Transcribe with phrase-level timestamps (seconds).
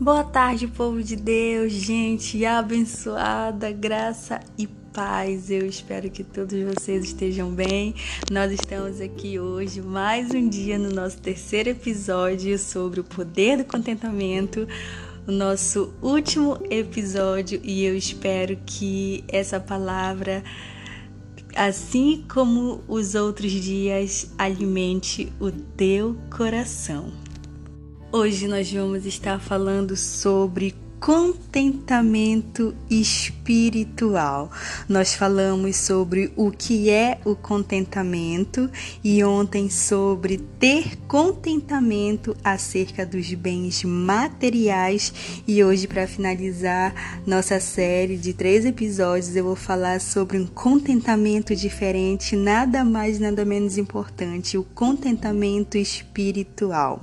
[0.00, 5.50] Boa tarde, povo de Deus, gente abençoada, graça e paz.
[5.50, 7.96] Eu espero que todos vocês estejam bem.
[8.30, 13.64] Nós estamos aqui hoje, mais um dia, no nosso terceiro episódio sobre o poder do
[13.64, 14.68] contentamento.
[15.26, 20.44] O nosso último episódio, e eu espero que essa palavra,
[21.56, 27.12] assim como os outros dias, alimente o teu coração.
[28.10, 34.50] Hoje nós vamos estar falando sobre contentamento espiritual.
[34.88, 38.70] Nós falamos sobre o que é o contentamento
[39.04, 45.12] e ontem sobre ter contentamento acerca dos bens materiais
[45.46, 51.54] e hoje para finalizar nossa série de três episódios eu vou falar sobre um contentamento
[51.54, 57.02] diferente, nada mais nada menos importante, o contentamento espiritual.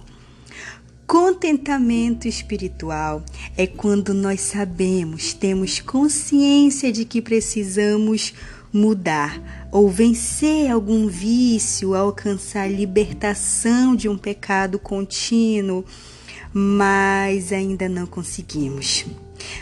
[1.07, 3.23] Contentamento espiritual
[3.55, 8.33] é quando nós sabemos, temos consciência de que precisamos
[8.73, 15.85] mudar ou vencer algum vício, alcançar libertação de um pecado contínuo,
[16.51, 19.05] mas ainda não conseguimos.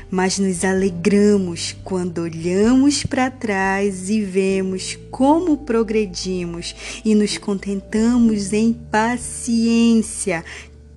[0.09, 8.71] Mas nos alegramos quando olhamos para trás e vemos como progredimos e nos contentamos em
[8.71, 10.45] paciência,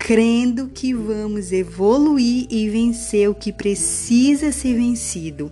[0.07, 5.51] crendo que vamos evoluir e vencer o que precisa ser vencido.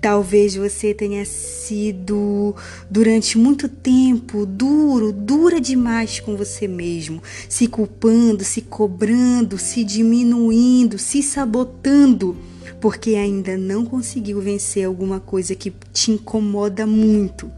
[0.00, 2.56] Talvez você tenha sido
[2.90, 10.98] durante muito tempo duro, dura demais com você mesmo, se culpando, se cobrando, se diminuindo,
[10.98, 12.36] se sabotando,
[12.80, 17.48] porque ainda não conseguiu vencer alguma coisa que te incomoda muito.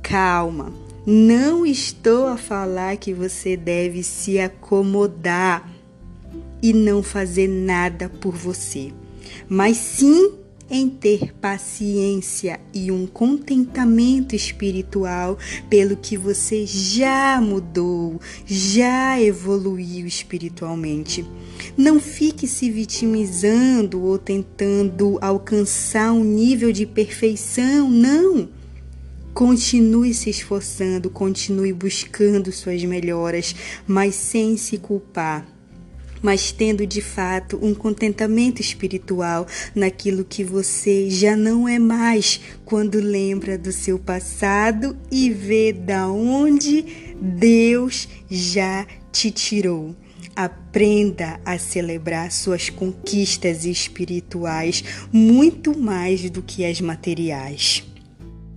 [0.00, 0.72] Calma,
[1.06, 5.70] não estou a falar que você deve se acomodar
[6.60, 8.92] e não fazer nada por você,
[9.48, 10.32] mas sim
[10.68, 15.38] em ter paciência e um contentamento espiritual
[15.70, 21.24] pelo que você já mudou, já evoluiu espiritualmente.
[21.76, 28.48] Não fique se vitimizando ou tentando alcançar um nível de perfeição, não.
[29.36, 33.54] Continue se esforçando, continue buscando suas melhoras,
[33.86, 35.46] mas sem se culpar
[36.22, 42.98] mas tendo de fato um contentamento espiritual naquilo que você já não é mais quando
[42.98, 49.94] lembra do seu passado e vê da onde Deus já te tirou.
[50.34, 54.82] Aprenda a celebrar suas conquistas espirituais
[55.12, 57.84] muito mais do que as materiais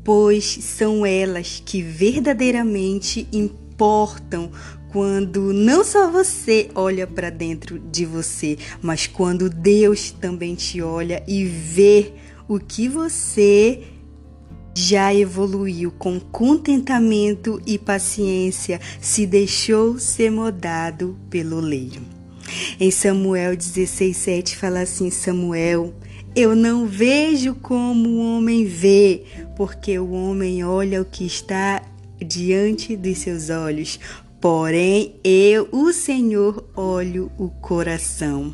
[0.10, 4.50] pois são elas que verdadeiramente importam
[4.92, 11.24] quando não só você olha para dentro de você, mas quando Deus também te olha
[11.28, 12.12] e vê
[12.48, 13.84] o que você
[14.76, 22.02] já evoluiu com contentamento e paciência, se deixou ser modado pelo leiro.
[22.80, 25.94] Em Samuel 16:7 fala assim: Samuel,
[26.36, 29.24] eu não vejo como o homem vê,
[29.56, 31.82] porque o homem olha o que está
[32.20, 34.00] diante dos seus olhos,
[34.40, 38.54] porém eu, o Senhor, olho o coração.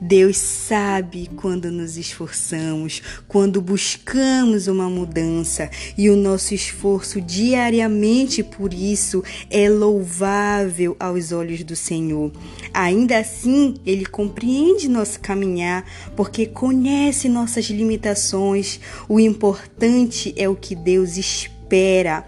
[0.00, 8.74] Deus sabe quando nos esforçamos, quando buscamos uma mudança, e o nosso esforço diariamente por
[8.74, 12.30] isso é louvável aos olhos do Senhor.
[12.74, 15.84] Ainda assim, Ele compreende nosso caminhar,
[16.14, 18.78] porque conhece nossas limitações.
[19.08, 22.26] O importante é o que Deus espera.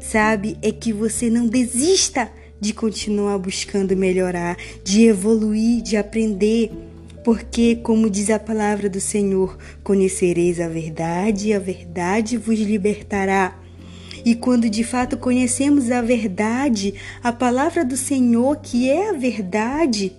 [0.00, 0.58] Sabe?
[0.60, 2.30] É que você não desista
[2.64, 6.72] de continuar buscando melhorar, de evoluir, de aprender.
[7.22, 13.58] Porque, como diz a palavra do Senhor, conhecereis a verdade e a verdade vos libertará.
[14.24, 20.16] E quando de fato conhecemos a verdade, a palavra do Senhor, que é a verdade,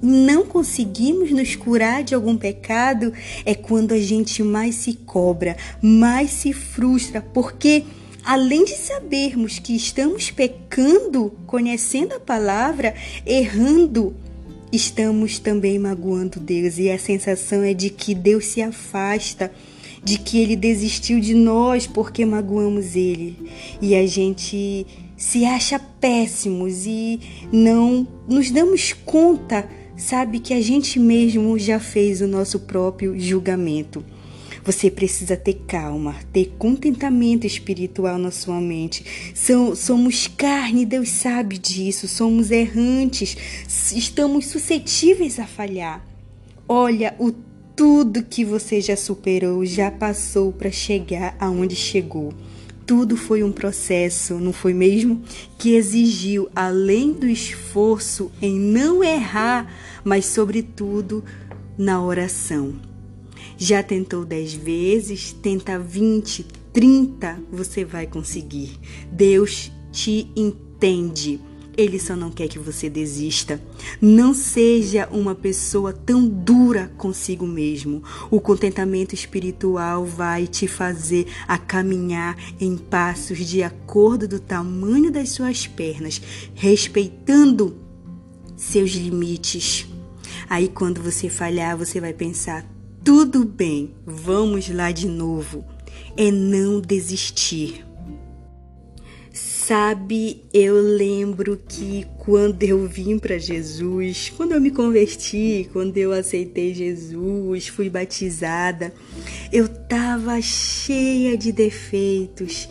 [0.00, 3.12] não conseguimos nos curar de algum pecado,
[3.44, 7.84] é quando a gente mais se cobra, mais se frustra, porque
[8.26, 12.92] além de sabermos que estamos pecando, conhecendo a palavra,
[13.24, 14.16] errando,
[14.72, 19.52] estamos também magoando Deus e a sensação é de que Deus se afasta,
[20.02, 23.48] de que ele desistiu de nós porque magoamos ele.
[23.80, 24.84] E a gente
[25.16, 27.20] se acha péssimos e
[27.52, 34.04] não nos damos conta, sabe, que a gente mesmo já fez o nosso próprio julgamento.
[34.66, 39.32] Você precisa ter calma, ter contentamento espiritual na sua mente.
[39.76, 42.08] Somos carne, Deus sabe disso.
[42.08, 43.36] Somos errantes,
[43.94, 46.04] estamos suscetíveis a falhar.
[46.68, 47.30] Olha o
[47.76, 52.32] tudo que você já superou, já passou para chegar aonde chegou.
[52.84, 55.22] Tudo foi um processo, não foi mesmo?
[55.58, 59.72] Que exigiu, além do esforço em não errar,
[60.02, 61.22] mas, sobretudo,
[61.78, 62.95] na oração.
[63.58, 68.78] Já tentou dez vezes, tenta vinte, trinta, você vai conseguir.
[69.10, 71.40] Deus te entende.
[71.74, 73.60] Ele só não quer que você desista.
[74.00, 78.02] Não seja uma pessoa tão dura consigo mesmo.
[78.30, 85.30] O contentamento espiritual vai te fazer a caminhar em passos de acordo do tamanho das
[85.30, 86.20] suas pernas,
[86.54, 87.76] respeitando
[88.56, 89.86] seus limites.
[90.48, 92.66] Aí quando você falhar, você vai pensar:
[93.06, 95.64] tudo bem, vamos lá de novo.
[96.16, 97.86] É não desistir.
[99.32, 106.10] Sabe, eu lembro que quando eu vim para Jesus, quando eu me converti, quando eu
[106.10, 108.92] aceitei Jesus, fui batizada,
[109.52, 112.68] eu tava cheia de defeitos,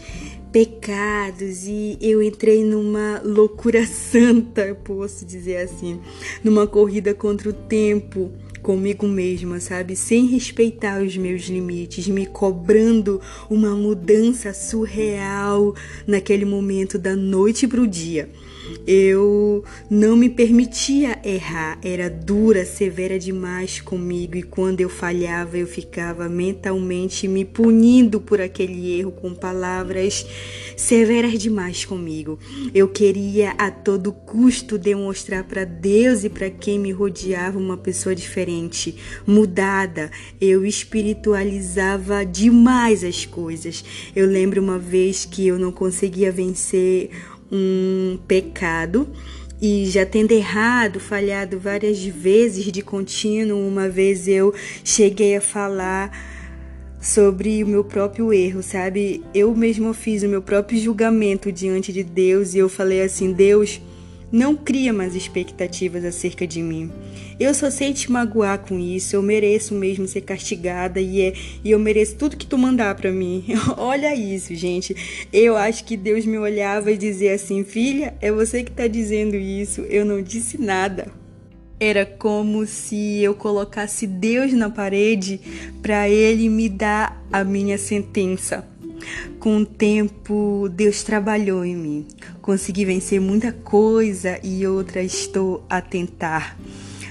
[0.51, 6.01] pecados e eu entrei numa loucura santa, posso dizer assim,
[6.43, 8.33] numa corrida contra o tempo
[8.65, 9.95] comigo mesma, sabe?
[9.95, 15.75] Sem respeitar os meus limites, me cobrando uma mudança surreal
[16.07, 18.27] naquele momento da noite para o dia.
[18.87, 25.67] Eu não me permitia errar, era dura, severa demais comigo e quando eu falhava eu
[25.67, 30.25] ficava mentalmente me punindo por aquele erro com palavras
[30.75, 32.37] severas demais comigo.
[32.73, 38.15] Eu queria a todo custo demonstrar para Deus e para quem me rodeava uma pessoa
[38.15, 38.95] diferente,
[39.25, 40.11] mudada.
[40.39, 43.83] Eu espiritualizava demais as coisas.
[44.15, 47.09] Eu lembro uma vez que eu não conseguia vencer
[47.51, 49.07] um pecado
[49.61, 54.53] e já tendo errado, falhado várias vezes de contínuo, uma vez eu
[54.83, 56.11] cheguei a falar
[57.01, 59.23] sobre o meu próprio erro, sabe?
[59.33, 63.79] Eu mesma fiz o meu próprio julgamento diante de Deus e eu falei assim: Deus,
[64.31, 66.91] não cria mais expectativas acerca de mim.
[67.39, 69.15] Eu só sei te magoar com isso.
[69.15, 71.33] Eu mereço mesmo ser castigada e, é,
[71.63, 73.45] e eu mereço tudo que tu mandar para mim.
[73.77, 75.27] Olha isso, gente.
[75.31, 79.35] Eu acho que Deus me olhava e dizia assim: Filha, é você que tá dizendo
[79.35, 79.81] isso.
[79.81, 81.07] Eu não disse nada.
[81.77, 85.41] Era como se eu colocasse Deus na parede
[85.81, 88.65] para ele me dar a minha sentença.
[89.39, 92.07] Com o tempo, Deus trabalhou em mim.
[92.45, 96.55] Consegui vencer muita coisa e outra estou a tentar.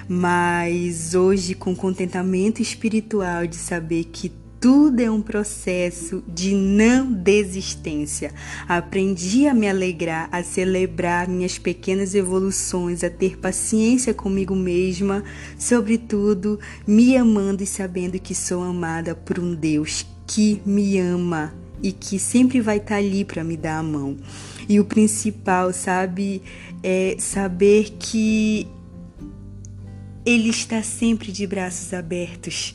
[0.09, 8.33] Mas hoje, com contentamento espiritual de saber que tudo é um processo de não desistência.
[8.69, 15.25] Aprendi a me alegrar, a celebrar minhas pequenas evoluções, a ter paciência comigo mesma,
[15.59, 21.53] sobretudo me amando e sabendo que sou amada por um Deus que me ama
[21.83, 24.17] e que sempre vai estar ali para me dar a mão.
[24.69, 26.43] E o principal, sabe,
[26.83, 28.67] é saber que
[30.25, 32.75] Ele está sempre de braços abertos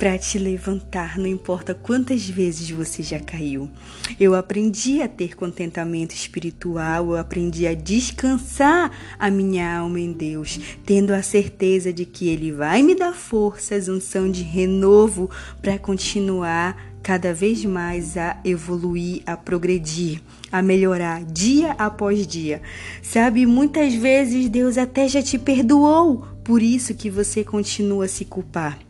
[0.00, 3.70] para te levantar, não importa quantas vezes você já caiu.
[4.18, 10.58] Eu aprendi a ter contentamento espiritual, eu aprendi a descansar a minha alma em Deus,
[10.86, 15.28] tendo a certeza de que Ele vai me dar forças, unção de renovo
[15.60, 22.60] para continuar cada vez mais a evoluir, a progredir, a melhorar dia após dia.
[23.02, 28.24] Sabe, muitas vezes Deus até já te perdoou, por isso que você continua a se
[28.24, 28.89] culpar.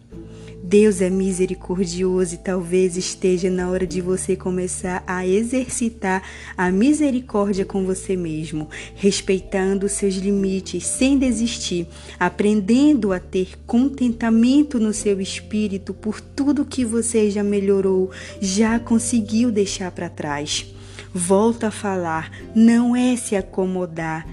[0.70, 6.22] Deus é misericordioso e talvez esteja na hora de você começar a exercitar
[6.56, 11.88] a misericórdia com você mesmo, respeitando seus limites sem desistir,
[12.20, 19.50] aprendendo a ter contentamento no seu espírito por tudo que você já melhorou, já conseguiu
[19.50, 20.72] deixar para trás.
[21.12, 24.24] Volto a falar, não é se acomodar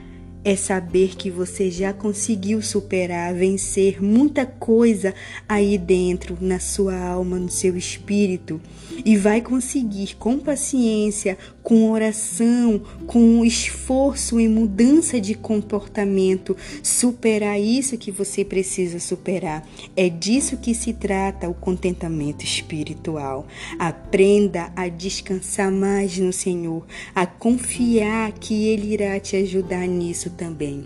[0.43, 5.13] é saber que você já conseguiu superar, vencer muita coisa
[5.47, 8.61] aí dentro, na sua alma, no seu espírito,
[9.05, 17.97] e vai conseguir com paciência, com oração, com esforço em mudança de comportamento, superar isso
[17.97, 19.67] que você precisa superar.
[19.93, 23.45] É disso que se trata o contentamento espiritual.
[23.77, 30.85] Aprenda a descansar mais no Senhor, a confiar que Ele irá te ajudar nisso também.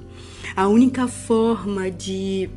[0.55, 2.50] A única forma de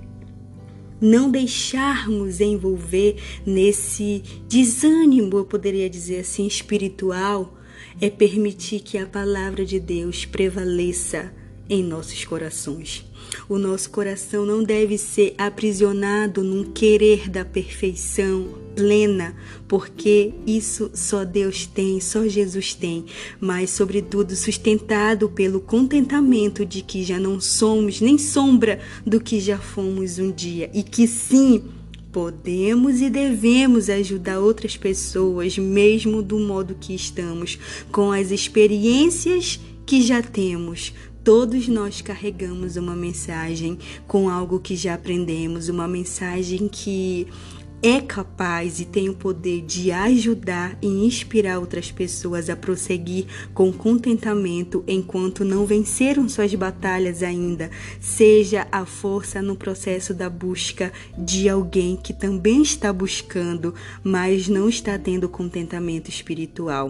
[0.98, 7.54] não deixarmos envolver nesse desânimo, eu poderia dizer assim, espiritual,
[8.00, 11.32] é permitir que a palavra de Deus prevaleça
[11.68, 13.04] em nossos corações.
[13.48, 19.34] O nosso coração não deve ser aprisionado num querer da perfeição plena,
[19.66, 23.06] porque isso só Deus tem, só Jesus tem,
[23.40, 29.58] mas, sobretudo, sustentado pelo contentamento de que já não somos nem sombra do que já
[29.58, 31.64] fomos um dia e que sim.
[32.14, 37.58] Podemos e devemos ajudar outras pessoas, mesmo do modo que estamos,
[37.90, 40.92] com as experiências que já temos,
[41.24, 47.26] Todos nós carregamos uma mensagem com algo que já aprendemos, uma mensagem que
[47.86, 53.70] é capaz e tem o poder de ajudar e inspirar outras pessoas a prosseguir com
[53.70, 61.46] contentamento enquanto não venceram suas batalhas ainda, seja a força no processo da busca de
[61.46, 66.88] alguém que também está buscando, mas não está tendo contentamento espiritual.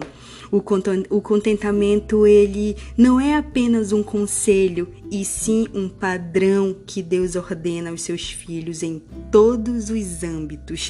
[0.49, 7.89] O contentamento ele não é apenas um conselho, e sim um padrão que Deus ordena
[7.89, 10.84] aos seus filhos em todos os âmbitos.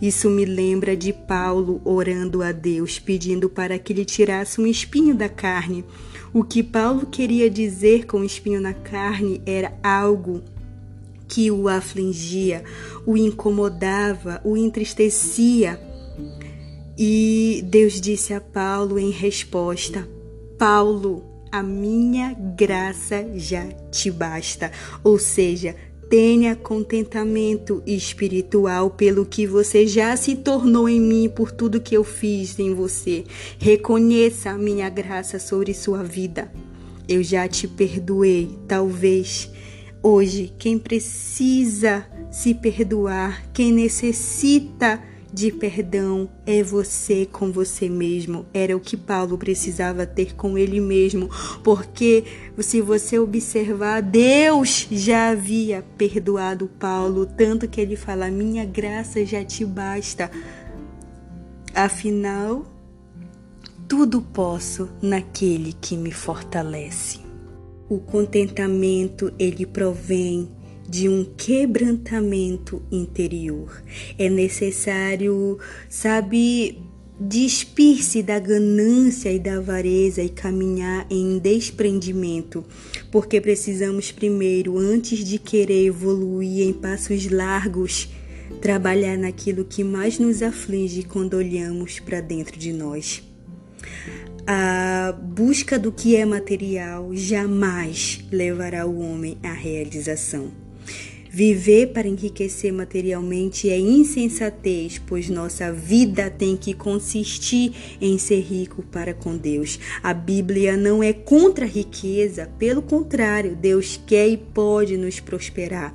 [0.00, 5.14] Isso me lembra de Paulo orando a Deus, pedindo para que lhe tirasse um espinho
[5.14, 5.84] da carne.
[6.32, 10.42] O que Paulo queria dizer com espinho na carne era algo
[11.28, 12.64] que o afligia,
[13.06, 15.80] o incomodava, o entristecia.
[16.96, 20.08] E Deus disse a Paulo em resposta:
[20.58, 24.72] Paulo, a minha graça já te basta.
[25.02, 25.76] Ou seja,
[26.08, 32.04] tenha contentamento espiritual pelo que você já se tornou em mim, por tudo que eu
[32.04, 33.24] fiz em você.
[33.58, 36.50] Reconheça a minha graça sobre sua vida.
[37.08, 38.50] Eu já te perdoei.
[38.66, 39.50] Talvez
[40.02, 45.02] hoje quem precisa se perdoar, quem necessita
[45.34, 48.46] de perdão é você com você mesmo.
[48.54, 51.28] Era o que Paulo precisava ter com ele mesmo,
[51.64, 52.22] porque
[52.60, 59.44] se você observar, Deus já havia perdoado Paulo, tanto que ele fala: "Minha graça já
[59.44, 60.30] te basta".
[61.74, 62.64] Afinal,
[63.88, 67.18] tudo posso naquele que me fortalece.
[67.88, 70.48] O contentamento ele provém
[70.88, 73.82] de um quebrantamento interior.
[74.18, 76.78] É necessário, sabe,
[77.18, 82.64] despir-se da ganância e da avareza e caminhar em desprendimento,
[83.10, 88.08] porque precisamos primeiro, antes de querer evoluir em passos largos,
[88.60, 93.22] trabalhar naquilo que mais nos aflige quando olhamos para dentro de nós.
[94.46, 100.63] A busca do que é material jamais levará o homem à realização.
[101.34, 108.84] Viver para enriquecer materialmente é insensatez, pois nossa vida tem que consistir em ser rico
[108.84, 109.80] para com Deus.
[110.00, 115.92] A Bíblia não é contra a riqueza, pelo contrário, Deus quer e pode nos prosperar.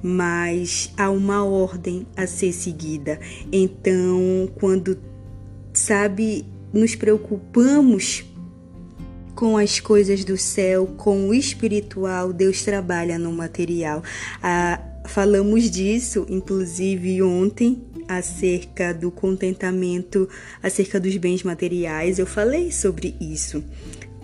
[0.00, 3.18] Mas há uma ordem a ser seguida.
[3.50, 4.96] Então, quando
[5.72, 8.24] sabe, nos preocupamos
[9.40, 14.04] com as coisas do céu, com o espiritual, Deus trabalha no material.
[14.42, 20.28] Ah, falamos disso, inclusive, ontem, acerca do contentamento,
[20.62, 22.18] acerca dos bens materiais.
[22.18, 23.64] Eu falei sobre isso.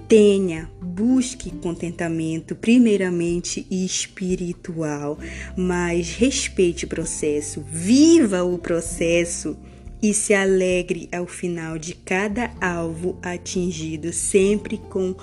[0.06, 5.18] Tenha, busque contentamento, primeiramente espiritual,
[5.56, 9.56] mas respeite o processo, viva o processo
[10.02, 15.14] e se alegre ao final de cada alvo atingido, sempre com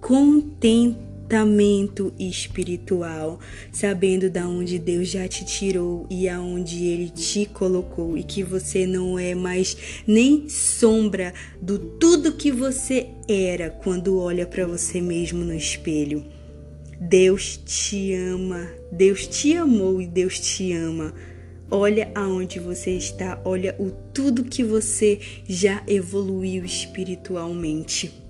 [0.00, 3.38] contentamento espiritual,
[3.70, 8.86] sabendo da onde Deus já te tirou e aonde ele te colocou e que você
[8.86, 15.44] não é mais nem sombra do tudo que você era quando olha para você mesmo
[15.44, 16.24] no espelho.
[17.00, 21.12] Deus te ama, Deus te amou e Deus te ama.
[21.74, 28.21] Olha aonde você está, olha o tudo que você já evoluiu espiritualmente.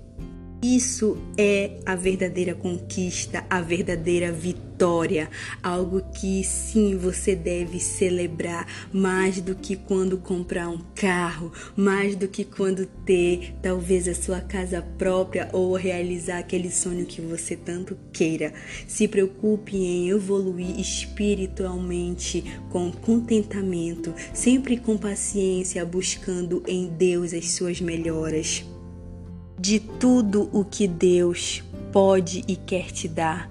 [0.63, 5.29] Isso é a verdadeira conquista, a verdadeira vitória,
[5.61, 12.29] algo que sim você deve celebrar mais do que quando comprar um carro, mais do
[12.29, 17.97] que quando ter talvez a sua casa própria ou realizar aquele sonho que você tanto
[18.13, 18.53] queira.
[18.87, 27.81] Se preocupe em evoluir espiritualmente com contentamento, sempre com paciência, buscando em Deus as suas
[27.81, 28.63] melhoras
[29.59, 33.49] de tudo o que Deus pode e quer te dar.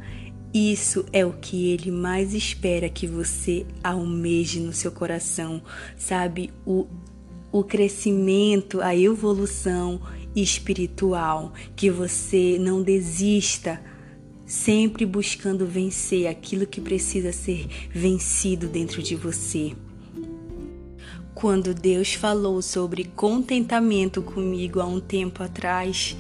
[0.52, 5.62] Isso é o que ele mais espera que você almeje no seu coração,
[5.97, 6.50] sabe?
[6.66, 6.87] O,
[7.50, 10.00] o crescimento, a evolução
[10.37, 13.80] espiritual, que você não desista,
[14.44, 19.73] sempre buscando vencer aquilo que precisa ser vencido dentro de você.
[21.35, 26.17] Quando Deus falou sobre contentamento comigo há um tempo atrás,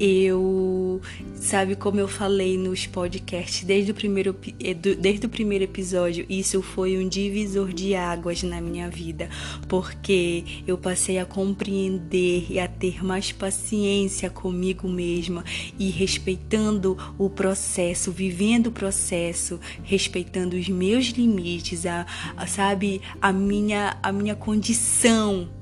[0.00, 0.98] eu,
[1.34, 6.62] sabe como eu falei nos podcasts desde o primeiro, eh, desde o primeiro episódio, isso
[6.62, 9.28] foi um divisor de águas na minha vida,
[9.68, 15.44] porque eu passei a compreender e a ter mais paciência comigo mesma
[15.78, 22.06] e respeitando o processo, vivendo o processo, respeitando os meus limites, a,
[22.38, 25.59] a sabe, a minha, a minha condição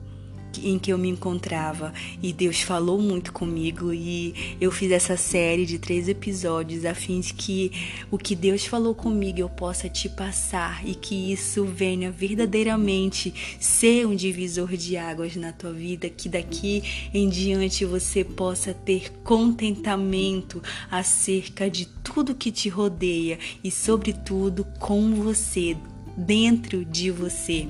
[0.65, 1.93] em que eu me encontrava.
[2.23, 7.21] E Deus falou muito comigo e eu fiz essa série de três episódios a fim
[7.21, 7.73] de que
[8.11, 14.07] o que Deus falou comigo eu possa te passar e que isso venha verdadeiramente ser
[14.07, 20.63] um divisor de águas na tua vida, que daqui em diante você possa ter contentamento
[20.91, 25.77] acerca de tudo que te rodeia e sobretudo com você,
[26.17, 27.69] dentro de você,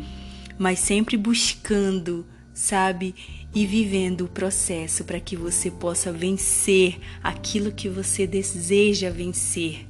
[0.58, 2.24] mas sempre buscando
[2.58, 3.14] sabe?
[3.54, 9.86] E vivendo o processo para que você possa vencer aquilo que você deseja vencer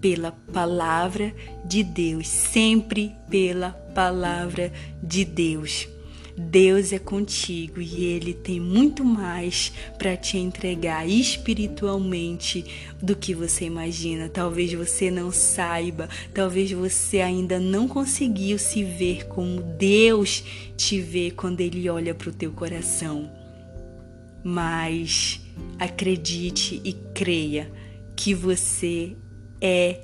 [0.00, 1.32] pela palavra
[1.64, 5.88] de Deus, sempre pela palavra de Deus.
[6.40, 12.64] Deus é contigo e Ele tem muito mais para te entregar espiritualmente
[13.00, 14.28] do que você imagina.
[14.28, 20.42] Talvez você não saiba, talvez você ainda não conseguiu se ver como Deus
[20.76, 23.30] te vê quando Ele olha para o teu coração.
[24.42, 25.40] Mas
[25.78, 27.70] acredite e creia
[28.16, 29.14] que você
[29.60, 30.00] é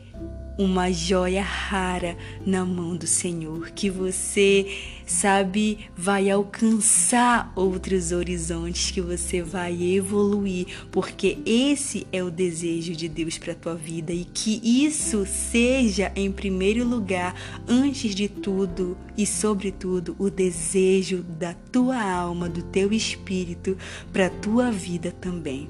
[0.58, 4.66] uma joia rara na mão do Senhor, que você,
[5.06, 13.08] sabe, vai alcançar outros horizontes, que você vai evoluir, porque esse é o desejo de
[13.08, 17.34] Deus para tua vida e que isso seja em primeiro lugar,
[17.68, 23.76] antes de tudo e sobretudo, o desejo da tua alma, do teu espírito
[24.12, 25.68] para tua vida também.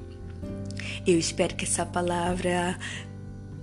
[1.05, 2.77] Eu espero que essa palavra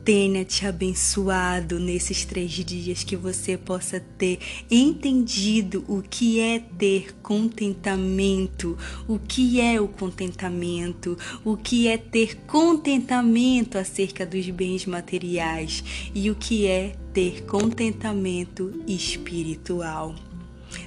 [0.04, 4.38] tenha te abençoado nesses três dias, que você possa ter
[4.70, 8.76] entendido o que é ter contentamento,
[9.08, 15.82] o que é o contentamento, o que é ter contentamento acerca dos bens materiais
[16.14, 20.14] e o que é ter contentamento espiritual.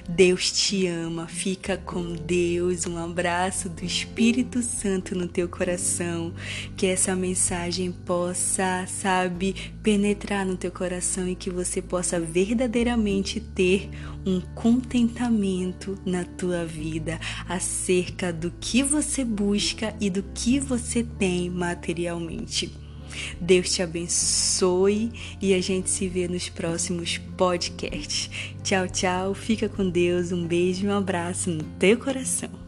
[0.08, 2.86] Deus te ama, fica com Deus.
[2.86, 6.32] Um abraço do Espírito Santo no teu coração.
[6.78, 13.90] Que essa mensagem possa, sabe, penetrar no teu coração e que você possa verdadeiramente ter
[14.24, 21.50] um contentamento na tua vida acerca do que você busca e do que você tem
[21.50, 22.87] materialmente.
[23.40, 28.30] Deus te abençoe e a gente se vê nos próximos podcasts.
[28.62, 29.34] Tchau, tchau.
[29.34, 30.32] Fica com Deus.
[30.32, 32.67] Um beijo e um abraço no teu coração.